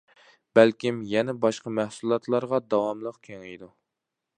بەلكىم 0.59 1.03
يەنە 1.11 1.37
باشقا 1.45 1.75
مەھسۇلاتلارغا 1.83 2.65
داۋاملىق 2.75 3.25
كېڭىيىدۇ. 3.31 3.75